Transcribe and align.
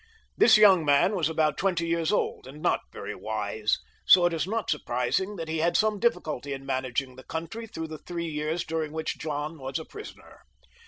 This 0.35 0.57
young 0.57 0.83
man 0.83 1.15
was 1.15 1.29
about 1.29 1.59
Lnty 1.59 1.87
years 1.87 2.11
old. 2.11 2.47
and 2.47 2.59
not 2.59 2.79
very 2.91 3.13
wis^ 3.13 3.77
Zli 4.09 4.33
is 4.33 4.47
not 4.47 4.67
surprising 4.67 5.35
that 5.35 5.47
he 5.47 5.59
had 5.59 5.77
some 5.77 5.99
difGlculty 5.99 6.55
in 6.55 6.65
managing 6.65 7.17
the 7.17 7.23
country 7.23 7.67
through 7.67 7.89
the 7.89 7.99
three 7.99 8.25
years 8.25 8.63
during 8.65 8.93
which 8.93 9.19
John 9.19 9.59
was 9.59 9.77
a 9.77 9.85
prisoner. 9.85 10.39